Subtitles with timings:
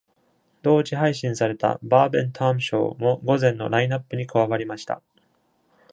[0.63, 4.99] 同時配信された Bob and Tom Show も午前のラインアップに加わりました。